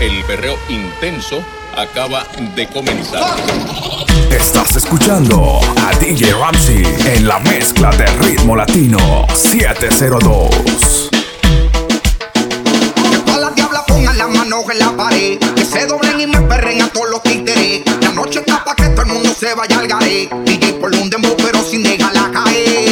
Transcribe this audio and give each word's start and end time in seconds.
el 0.00 0.22
berreo 0.24 0.56
intenso 0.68 1.42
acaba 1.76 2.24
de 2.54 2.68
comenzar. 2.68 3.36
Estás 4.30 4.76
escuchando 4.76 5.60
a 5.76 5.96
DJ 5.98 6.34
Ramsey 6.34 6.84
en 7.06 7.26
la 7.26 7.38
mezcla 7.40 7.90
de 7.90 8.06
ritmo 8.18 8.54
latino 8.54 9.26
702. 9.34 11.10
Que 13.10 13.18
todas 13.24 13.40
las 13.40 13.54
diablas 13.54 13.82
pongan 13.88 14.18
las 14.18 14.28
manos 14.28 14.64
en 14.70 14.78
la 14.78 14.96
pared. 14.96 15.38
Que 15.56 15.64
se 15.64 15.86
doblen 15.86 16.20
y 16.20 16.26
me 16.26 16.42
perren 16.42 16.82
a 16.82 16.88
todos 16.88 17.10
los 17.10 17.22
títeres. 17.22 17.82
La 18.00 18.10
noche 18.10 18.40
está 18.40 18.64
para 18.64 18.76
que 18.76 18.88
todo 18.90 19.02
el 19.02 19.08
mundo 19.08 19.34
se 19.38 19.52
vaya 19.54 19.80
al 19.80 19.88
garé. 19.88 20.28
DJ 20.44 20.74
por 20.74 20.94
un 20.94 21.10
dembow 21.10 21.36
pero 21.36 21.60
sin 21.62 21.82
dejarla 21.82 22.30
caer. 22.32 22.87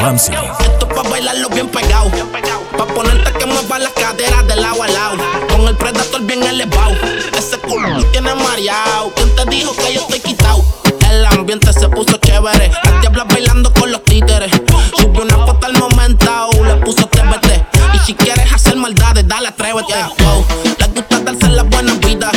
Ramsey. 0.00 0.34
Esto 0.60 0.88
pa' 0.88 1.02
bailarlo 1.02 1.48
bien 1.50 1.68
pegado. 1.68 2.10
Pa' 2.76 2.86
ponerte 2.86 3.32
que 3.32 3.44
mueva 3.44 3.78
las 3.78 3.92
caderas 3.92 4.46
de 4.46 4.56
lado 4.56 4.82
a 4.82 4.88
lado. 4.88 5.16
Con 5.50 5.68
el 5.68 5.76
predator 5.76 6.22
bien 6.22 6.42
elevado. 6.42 6.94
Ese 7.36 7.58
culo 7.58 8.02
tiene 8.06 8.34
mareado. 8.34 9.12
¿Quién 9.14 9.34
te 9.36 9.44
dijo 9.50 9.74
que 9.76 9.94
yo 9.94 10.00
estoy 10.00 10.20
quitado? 10.20 10.64
El 11.10 11.26
ambiente 11.26 11.70
se 11.74 11.86
puso 11.90 12.16
chévere. 12.16 12.70
Las 12.82 13.00
diablas 13.02 13.26
bailando 13.28 13.72
con 13.74 13.92
los 13.92 14.02
títeres. 14.04 14.50
Subió 14.96 15.22
una 15.22 15.36
foto 15.46 15.66
al 15.66 15.78
momento, 15.78 16.48
Le 16.64 16.76
puso 16.76 17.06
TBT. 17.06 17.62
Y 17.94 17.98
si 17.98 18.14
quieres 18.14 18.50
hacer 18.50 18.76
maldades, 18.76 19.28
dale, 19.28 19.48
atrévete. 19.48 19.94
Wow. 20.18 20.46
Les 20.78 20.94
gusta 20.94 21.20
darse 21.20 21.48
la 21.48 21.64
buena 21.64 21.92
vida. 21.94 22.30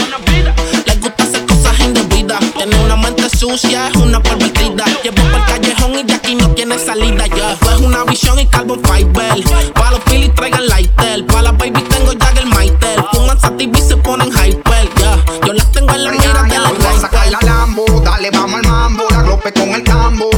Les 0.85 0.99
gusta 0.99 1.23
hacer 1.23 1.45
cosas 1.45 1.79
indebidas. 1.79 2.41
Tiene 2.57 2.75
una 2.83 2.97
sucia 3.43 3.89
es 3.89 3.95
una 3.97 4.23
pervertida. 4.23 4.85
Llevo 5.03 5.15
por 5.15 5.33
el 5.33 5.45
callejón 5.45 5.99
y 5.99 6.03
de 6.03 6.13
aquí 6.13 6.35
no 6.35 6.47
tiene 6.51 6.79
salida. 6.79 7.27
Yo 7.27 7.35
yeah. 7.35 7.57
es 7.73 7.81
una 7.81 8.05
visión 8.05 8.39
y 8.39 8.45
carbon 8.45 8.81
fiber. 8.85 9.43
Pa' 9.73 9.91
los 9.91 9.99
Philly 10.05 10.29
traigan 10.29 10.65
lighter. 10.67 11.25
Pa' 11.25 11.41
las 11.41 11.57
baby 11.57 11.81
tengo 11.89 12.13
ya 12.13 12.29
el 12.39 12.45
Maitel. 12.47 13.03
Fuman 13.11 13.37
sativa 13.37 13.77
y 13.77 13.81
se 13.81 13.97
ponen 13.97 14.29
hyper. 14.29 14.89
Yeah. 14.95 15.25
Yo 15.45 15.53
las 15.53 15.69
tengo 15.73 15.93
en 15.93 16.03
la 16.05 16.11
mira 16.11 16.43
de 16.43 16.57
la 16.57 16.71
Vamos 16.71 16.85
a 16.85 17.01
sacar 17.01 17.29
la 17.31 17.39
Lambo. 17.41 17.83
Dale, 18.05 18.31
vamos 18.31 18.61
al 18.63 18.71
mambo. 18.71 19.03
La 19.09 19.23
glope 19.23 19.51
con 19.51 19.69
el 19.69 19.83
tambo. 19.83 20.29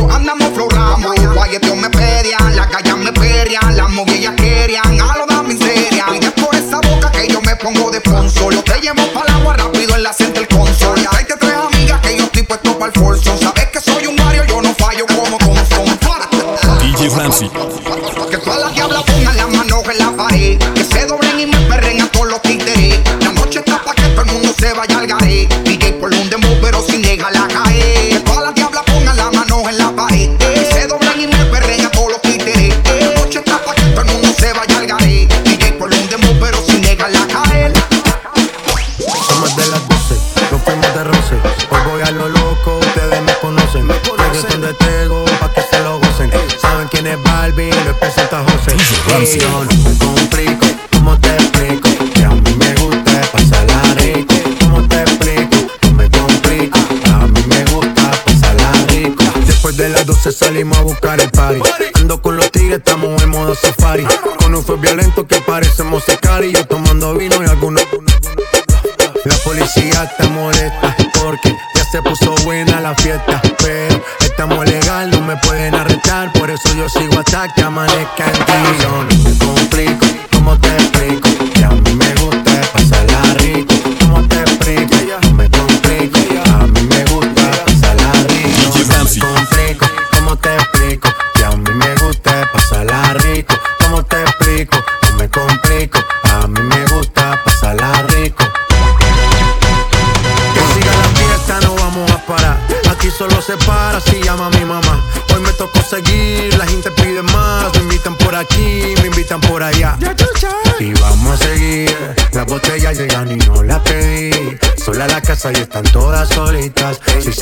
I'm 49.16 49.24
down 49.40 49.85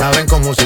saben 0.04 0.26
cómo 0.26 0.54
se 0.54 0.63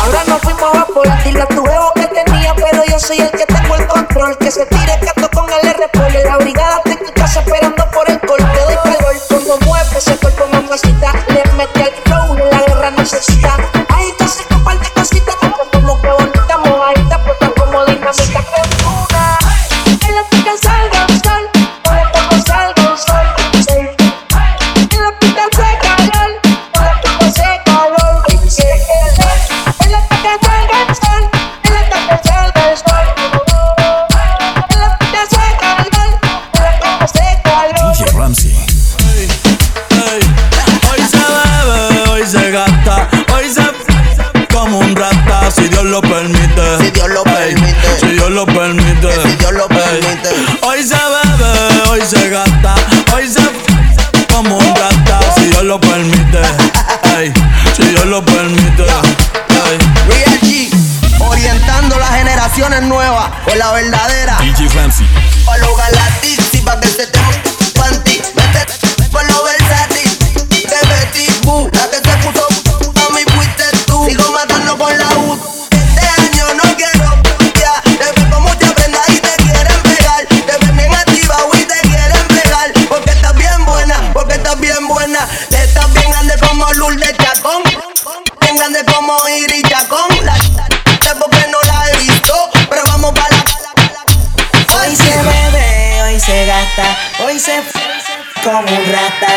Ahora 0.00 0.24
nos 0.26 0.40
fuimos 0.40 0.74
a 0.74 0.86
por 0.86 1.06
dile 1.24 1.42
a 1.42 1.46
tu 1.46 1.60
huevo 1.60 1.92
que 1.94 2.06
tenía, 2.06 2.54
pero 2.54 2.82
yo 2.88 2.98
soy 2.98 3.18
el 3.18 3.30
que 3.32 3.44
tengo 3.44 3.76
el 3.76 3.86
control. 3.86 4.38
Que 4.38 4.50
se 4.50 4.64
tire 4.64 4.98
gato 5.02 5.13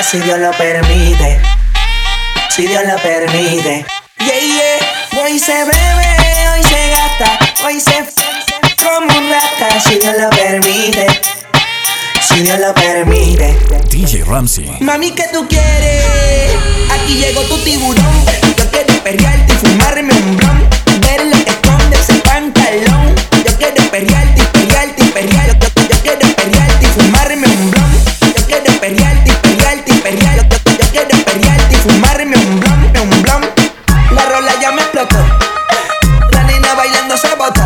si 0.09 0.19
Dios 0.19 0.39
lo 0.39 0.51
permite. 0.51 1.39
Si 2.50 2.65
Dios 2.65 2.81
lo 2.88 2.95
permite. 3.01 3.86
Yeah, 4.19 4.39
yeah. 4.39 5.21
Hoy 5.21 5.38
se 5.38 5.51
bebe, 5.51 6.50
hoy 6.54 6.63
se 6.63 6.89
gasta, 6.89 7.39
hoy 7.65 7.80
se 7.81 8.06
como 8.83 9.18
un 9.18 9.30
rata 9.30 9.80
si 9.81 9.95
Dios 10.00 10.15
lo 10.18 10.30
permite. 10.30 11.07
Si 12.21 12.42
Dios 12.42 12.57
lo 12.59 12.74
permite. 12.74 13.57
DJ 13.89 14.24
Ramsey. 14.24 14.77
Mami, 14.80 15.12
¿qué 15.12 15.25
tú 15.33 15.45
quieres? 15.48 16.56
Aquí 16.89 17.15
llegó 17.15 17.42
tu 17.42 17.57
tiburón. 17.57 18.25
Yo 18.57 18.71
quiero 18.71 19.03
perrearte 19.03 19.53
y 19.53 19.57
fumarme 19.57 20.13
un 20.13 20.38
blon. 20.38 20.69
Ver 21.01 21.25
lo 21.25 21.44
que 21.44 21.51
esconde 21.51 21.98
ese 21.98 22.13
pantalón. 22.21 23.13
Yo 23.45 23.57
quiero 23.57 23.83
perrearte 23.92 24.42
y 24.42 24.45
perrearte 24.45 25.03
y 25.03 25.07
perrear. 25.10 25.60
Yo, 25.60 25.68
yo, 25.75 25.89
yo 25.89 26.01
quiero 26.01 26.36
perrearte 26.36 26.86
y 26.86 26.88
fumarme 26.88 27.48
un 27.48 27.71
blon. 27.71 27.92
Yo 28.38 28.45
quiero 28.45 28.80
perrearte 28.80 29.31
y 29.31 29.33
perrearte 29.33 29.96
perrear. 30.09 30.36
Yo, 30.36 30.44
yo, 30.44 30.71
yo 30.77 30.92
quiero 30.92 31.25
perrearte 31.25 31.74
y 31.74 31.77
fumarme 31.77 32.38
un 32.38 32.59
blon, 32.59 33.12
un 33.12 33.21
blon. 33.21 33.42
La 34.12 34.25
rola 34.25 34.54
ya 34.62 34.71
me 34.71 34.81
explotó. 34.81 35.18
La 36.31 36.44
nena 36.44 36.74
bailando 36.75 37.18
se 37.18 37.36
botó. 37.36 37.62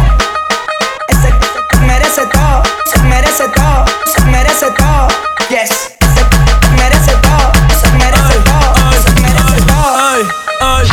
Ese 1.07 1.33
se 1.71 1.77
merece 1.79 2.21
todo, 2.27 2.63
se 2.85 2.99
merece 3.03 3.47
todo, 3.49 3.85
se 4.05 4.21
merece 4.25 4.65
todo. 4.71 5.07
Yes, 5.49 5.69
se 5.99 6.71
merece 6.75 7.13
todo, 7.21 7.51
se 7.81 7.91
merece 7.91 8.35
todo, 8.45 8.91
se 9.03 9.21
merece 9.21 9.61
todo. 9.67 9.97
Ay, 9.97 10.21
ay. 10.61 10.87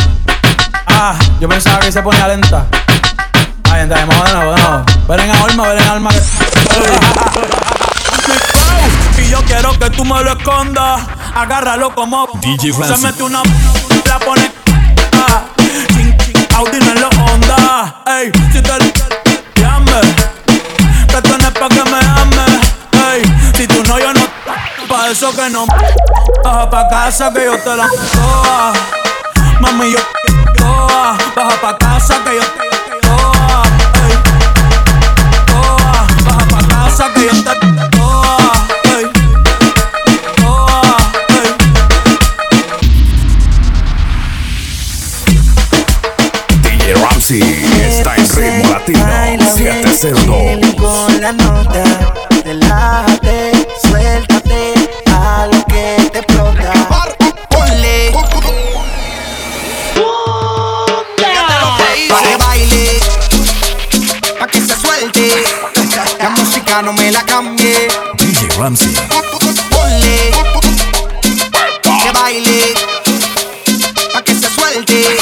Ah, 0.87 1.15
yo 1.41 1.49
pensaba 1.49 1.81
que 1.81 1.93
se 1.93 2.03
ponía 2.03 2.29
lenta. 2.29 2.67
Ay, 3.71 3.87
vamos 3.87 4.25
de 4.25 4.35
nuevo, 4.35 4.55
de 4.55 4.63
nuevo. 4.63 4.85
Ven 5.09 5.21
en 5.21 5.31
alma, 5.31 5.69
ven 5.69 5.79
en 5.79 5.89
alma. 5.89 6.11
Tú 9.99 10.05
me 10.05 10.23
lo 10.23 10.33
escondas. 10.33 11.03
Agárralo 11.35 11.93
como. 11.95 12.29
DJ 12.41 12.73
Se 12.73 12.97
mete 12.99 13.23
una. 13.25 13.43
La 14.07 14.19
pone. 14.21 14.51
Ching, 15.89 16.17
ching, 16.17 16.47
Audi 16.55 16.79
no 16.79 16.95
lo 16.95 17.09
onda. 17.33 18.03
Ey, 18.07 18.31
si 18.53 18.63
te 18.63 18.73
llame. 19.61 20.01
Que 21.09 21.17
esto 21.17 21.39
no 21.39 21.49
es 21.49 21.55
pa' 21.59 21.69
que 21.69 21.85
me 21.91 21.99
ames. 21.99 22.53
Ey, 23.13 23.23
si 23.57 23.67
tú 23.67 23.83
no, 23.89 23.99
yo 23.99 24.15
no. 24.15 24.21
Pa' 24.89 25.11
eso 25.11 25.35
que 25.35 25.51
no. 25.51 25.67
Baja 26.45 26.71
pa' 26.71 26.89
casa 26.89 27.33
que 27.33 27.45
yo 27.45 27.59
te 27.59 27.77
la 27.77 27.89
toa. 28.13 28.73
Mami, 29.61 29.93
yo 29.93 29.99
toa. 30.57 31.19
Baja 31.35 31.61
pa' 31.61 31.77
casa 31.77 32.23
que 32.25 32.37
yo 32.37 32.43
te 32.43 32.58
702. 49.99 50.77
Con 50.77 51.21
la 51.21 51.33
nota, 51.33 51.83
relájate, 52.45 53.67
suéltate, 53.83 54.75
a 55.07 55.49
lo 55.51 55.65
que 55.67 55.97
te 56.13 56.19
explota. 56.21 56.73
Ponle. 57.49 58.13
Pa' 62.09 62.23
que 62.23 62.37
baile, 62.37 63.01
pa' 64.39 64.47
que 64.47 64.61
se 64.61 64.77
suelte. 64.81 65.33
La 66.21 66.31
música 66.31 66.81
no 66.81 66.93
me 66.93 67.11
la 67.11 67.25
cambie. 67.25 67.89
DJ 68.19 68.49
Ramsey. 68.57 68.95
Ponle, 69.71 70.31
que 72.05 72.13
baile, 72.13 72.75
pa' 74.13 74.23
que 74.23 74.33
se 74.33 74.49
suelte. 74.49 75.17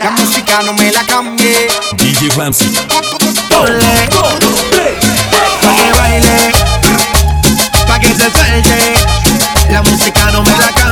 La 0.00 0.10
música 0.12 0.62
no 0.62 0.74
me 0.74 0.92
la 0.92 1.04
cambie. 1.04 1.66
DJ 1.96 2.28
Ramsey. 2.36 2.70
Pa' 3.56 3.64
que 5.74 5.92
baile, 5.98 6.52
pa' 7.86 7.98
que 7.98 8.08
se 8.08 8.30
suelte. 8.30 8.94
La 9.70 9.82
música 9.82 10.30
no 10.30 10.42
me 10.42 10.50
la 10.50 10.85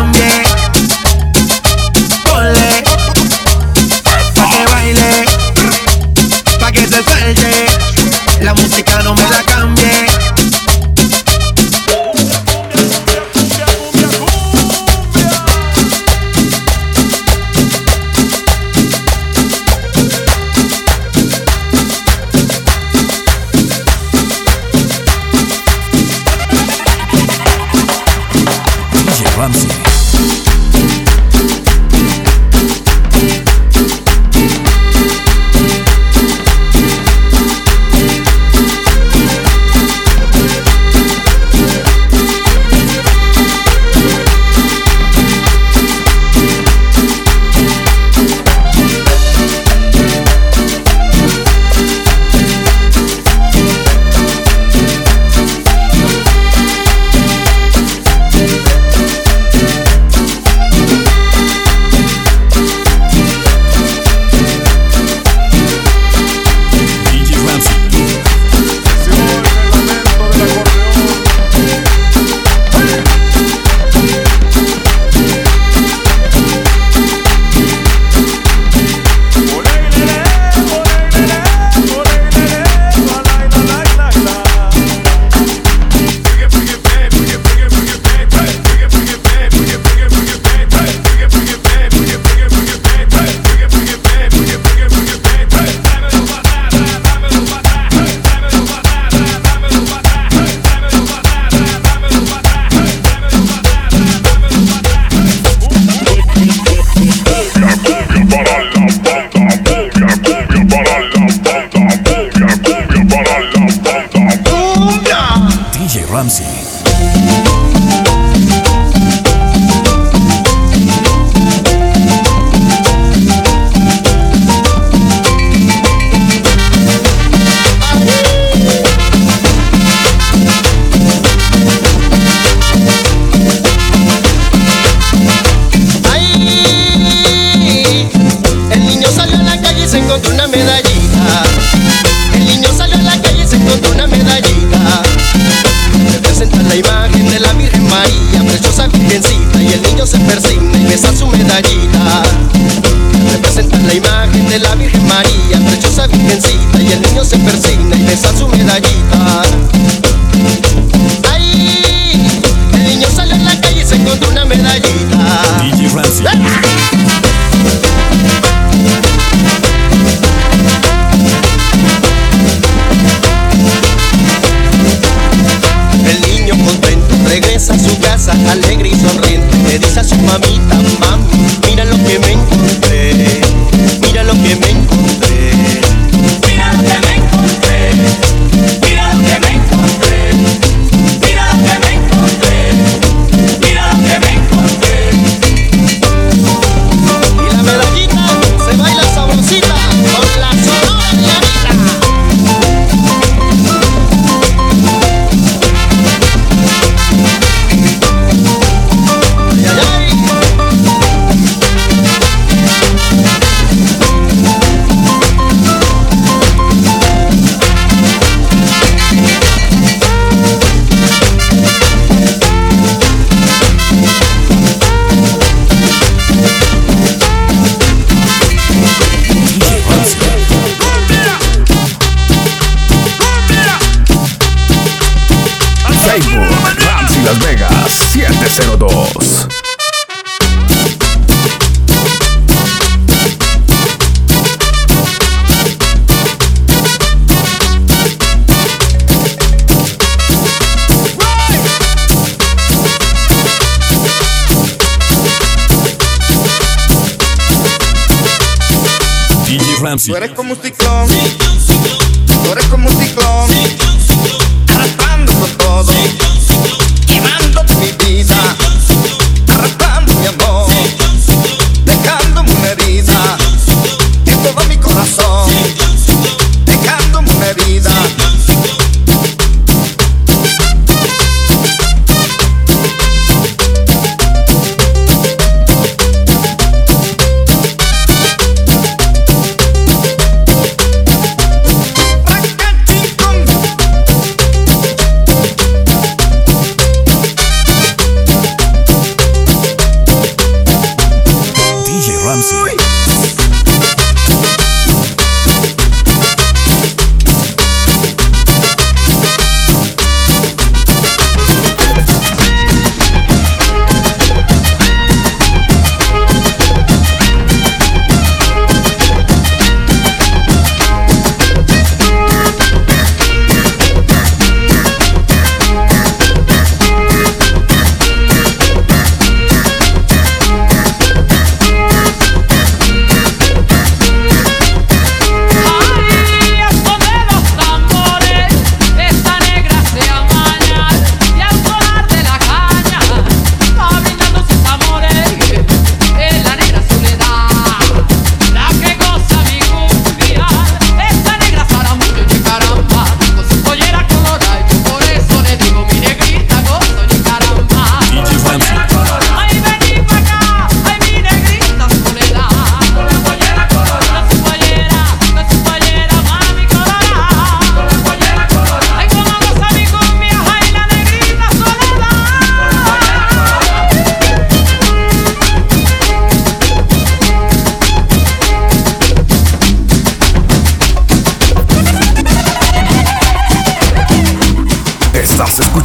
Ramsey. 259.95 260.15
Tú 260.29 260.35
como 260.35 260.53
un 260.55 260.61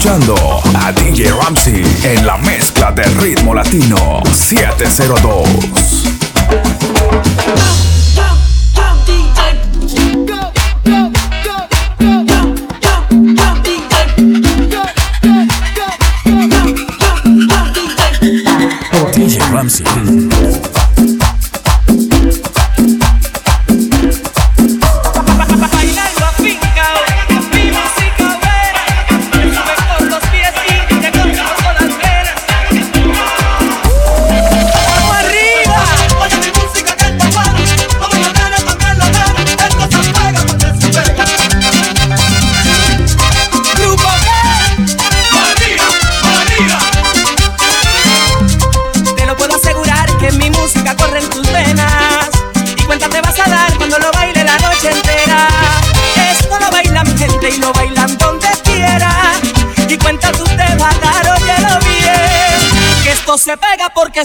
escuchando 0.10 0.62
a 0.75 0.92
DJ 0.92 1.32
Ramsey 1.34 1.84
en 2.04 2.25
la 2.25 2.38
mezcla 2.38 2.92
de 2.92 3.04
ritmo 3.22 3.54
latino 3.54 4.24
702. 4.34 5.78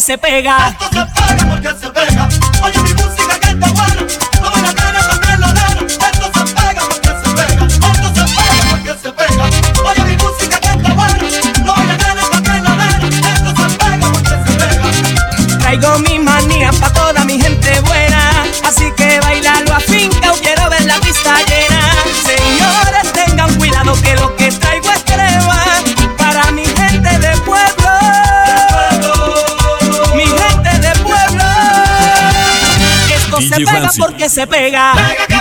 se 0.04 0.18
pega. 0.18 0.76
Se 34.34 34.48
pega. 34.48 35.33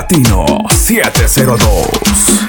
Latino 0.00 0.46
702. 0.70 2.48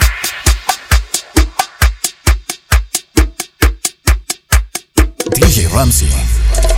DJ 5.36 5.68
Ramsey. 5.74 6.71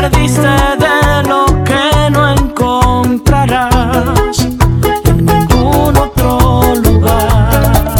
Perdiste 0.00 0.40
de 0.40 1.28
lo 1.28 1.44
que 1.62 2.10
no 2.10 2.32
encontrarás 2.32 4.38
en 5.04 5.26
ningún 5.26 5.94
otro 5.96 6.74
lugar. 6.76 7.94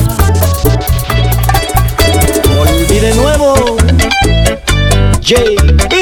Volví 2.57 2.99
de 3.01 3.15
nuevo. 3.17 3.77
JB. 5.21 5.93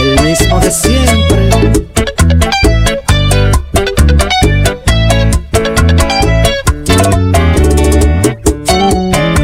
El 0.00 0.20
mismo 0.22 0.60
de 0.60 0.70
siempre. 0.70 1.48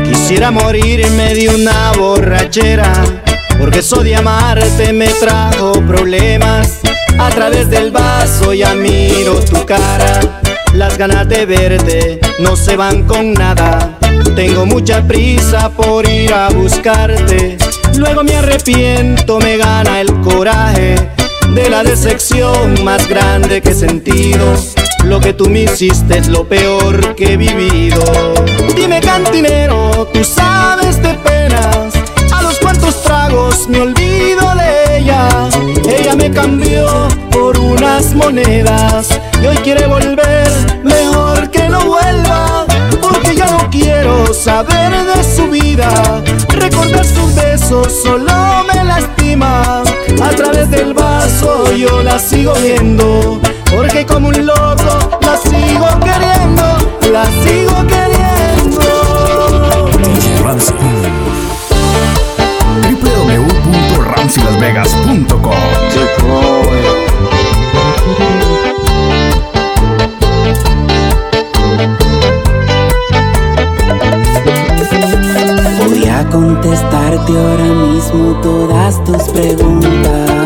Quisiera 0.05 0.51
morirme 0.51 1.35
de 1.35 1.49
una 1.49 1.93
borrachera, 1.99 2.93
porque 3.71 3.87
eso 3.87 4.03
de 4.03 4.17
amarte 4.17 4.93
me 4.93 5.07
trajo 5.07 5.75
problemas. 5.87 6.81
A 7.21 7.31
través 7.31 7.71
del 7.71 7.93
vaso 7.93 8.53
ya 8.53 8.75
miro 8.75 9.39
tu 9.45 9.65
cara, 9.65 10.41
las 10.75 10.99
ganas 10.99 11.29
de 11.29 11.47
verte 11.47 12.19
no 12.41 12.57
se 12.57 12.75
van 12.75 13.05
con 13.05 13.33
nada. 13.33 13.97
Tengo 14.35 14.67
mucha 14.67 15.07
prisa 15.07 15.69
por 15.71 16.09
ir 16.09 16.33
a 16.35 16.49
buscarte, 16.49 17.59
luego 17.97 18.25
me 18.25 18.35
arrepiento, 18.35 19.39
me 19.39 19.57
gana 19.57 20.01
el 20.01 20.21
coraje 20.21 20.97
de 21.55 21.71
la 21.71 21.85
decepción 21.85 22.83
más 22.83 23.09
grande 23.09 23.61
que 23.61 23.71
he 23.71 23.75
sentido. 23.75 24.53
Lo 25.05 25.21
que 25.21 25.33
tú 25.33 25.49
me 25.49 25.63
hiciste 25.63 26.19
es 26.19 26.27
lo 26.27 26.45
peor 26.49 27.15
que 27.15 27.35
he 27.35 27.37
vivido. 27.37 28.03
Dime 28.75 29.01
cantinero, 29.01 30.09
tú 30.13 30.25
sabes 30.25 31.01
de 31.01 31.15
penas. 31.15 31.80
Me 33.71 33.81
olvido 33.81 34.55
de 34.57 34.99
ella. 34.99 35.49
Ella 35.89 36.15
me 36.17 36.31
cambió 36.31 37.09
por 37.31 37.59
unas 37.59 38.15
monedas 38.15 39.09
y 39.43 39.47
hoy 39.47 39.57
quiere 39.59 39.87
volver. 39.87 40.49
Mejor 40.83 41.51
que 41.51 41.69
no 41.69 41.81
vuelva, 41.87 42.67
porque 43.01 43.37
ya 43.37 43.47
no 43.47 43.71
quiero 43.71 44.35
saber 44.35 44.93
de 45.05 45.25
su 45.25 45.49
vida. 45.49 46.23
Recordar 46.49 47.05
sus 47.05 47.35
besos 47.35 47.93
solo 48.03 48.65
me 48.73 48.85
lastima. 48.85 49.83
A 50.23 50.31
través 50.31 50.71
del 50.71 50.93
vaso 50.93 51.73
yo 51.73 52.03
la 52.03 52.19
sigo 52.19 52.55
viendo. 52.55 53.41
Porque 53.71 54.05
como 54.05 54.29
un 54.29 54.47
loco 54.47 55.19
la 55.21 55.37
sigo 55.37 55.89
queriendo, 56.01 56.63
la 57.13 57.25
sigo 57.45 57.70
www.ramseylasvegas.com 64.31 65.55
Voy 75.79 76.09
a 76.09 76.25
contestarte 76.31 77.33
ahora 77.33 77.65
mismo 77.65 78.41
todas 78.41 79.03
tus 79.05 79.23
preguntas. 79.31 80.40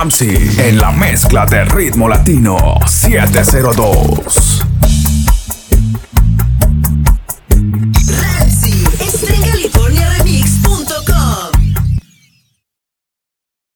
Ramsey 0.00 0.50
en 0.56 0.78
la 0.78 0.92
mezcla 0.92 1.44
de 1.44 1.62
ritmo 1.66 2.08
latino 2.08 2.56
702. 2.86 4.39